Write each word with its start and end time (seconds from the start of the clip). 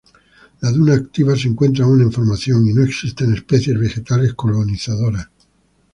La 0.61 0.71
duna 0.71 0.95
activa 0.95 1.35
se 1.35 1.47
encuentra 1.47 1.85
aún 1.85 2.01
en 2.01 2.11
formación 2.11 2.67
y 2.67 2.73
no 2.73 2.81
existen 2.81 3.35
especies 3.35 3.79
vegetales 3.79 4.33
colonizadoras. 4.33 5.29